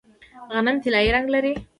[0.53, 1.53] غنم طلایی رنګ لري.